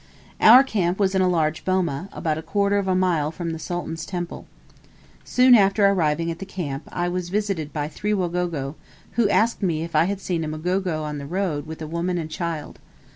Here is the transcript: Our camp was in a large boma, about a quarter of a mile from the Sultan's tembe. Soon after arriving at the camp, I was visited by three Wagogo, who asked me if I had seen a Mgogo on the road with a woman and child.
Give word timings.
Our 0.39 0.63
camp 0.63 0.97
was 0.97 1.13
in 1.13 1.21
a 1.21 1.27
large 1.27 1.63
boma, 1.63 2.09
about 2.11 2.39
a 2.39 2.41
quarter 2.41 2.79
of 2.79 2.87
a 2.87 2.95
mile 2.95 3.29
from 3.29 3.51
the 3.51 3.59
Sultan's 3.59 4.03
tembe. 4.03 4.45
Soon 5.23 5.53
after 5.53 5.85
arriving 5.85 6.31
at 6.31 6.39
the 6.39 6.43
camp, 6.47 6.89
I 6.91 7.07
was 7.07 7.29
visited 7.29 7.71
by 7.71 7.87
three 7.87 8.11
Wagogo, 8.15 8.73
who 9.11 9.29
asked 9.29 9.61
me 9.61 9.83
if 9.83 9.95
I 9.95 10.05
had 10.05 10.19
seen 10.19 10.43
a 10.43 10.47
Mgogo 10.47 11.03
on 11.03 11.19
the 11.19 11.27
road 11.27 11.67
with 11.67 11.83
a 11.83 11.87
woman 11.87 12.17
and 12.17 12.31
child. 12.31 12.79